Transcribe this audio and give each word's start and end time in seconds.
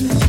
you. 0.00 0.25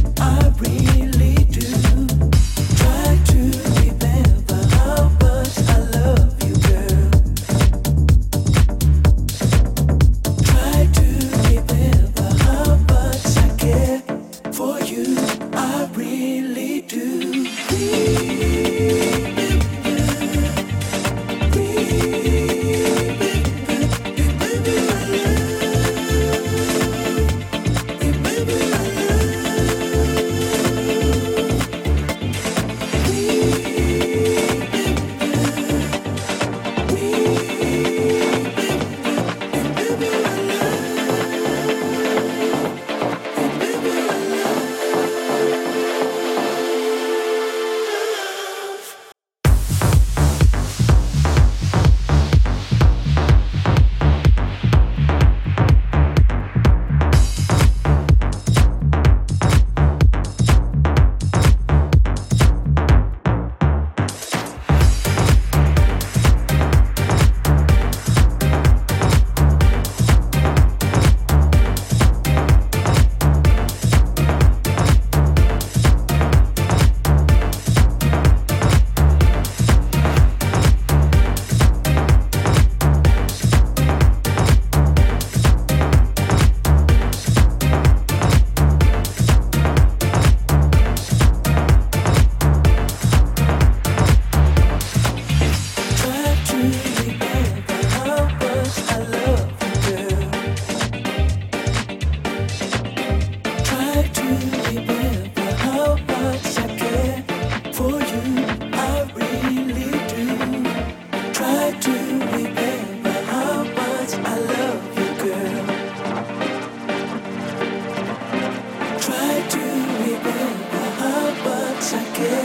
I 121.94 122.03
guess. 122.14 122.37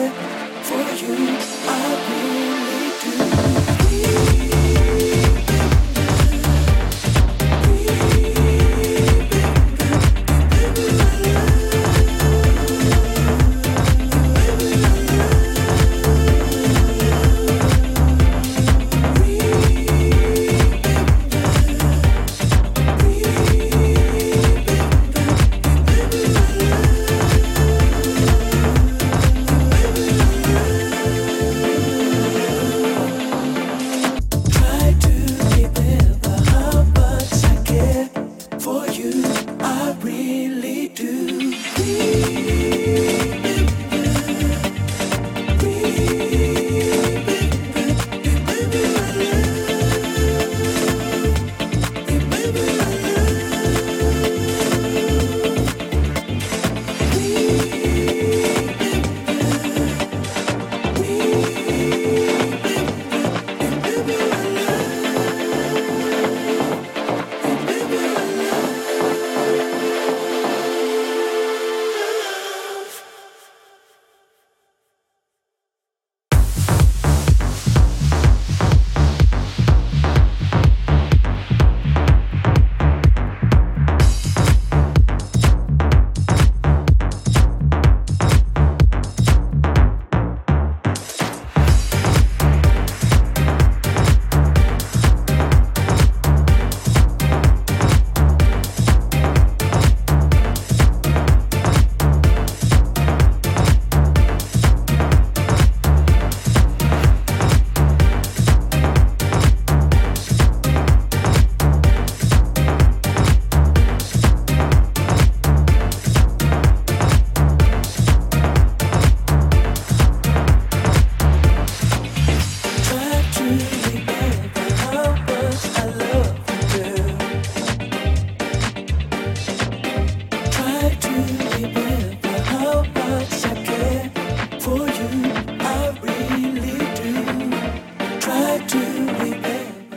you. 131.13 131.82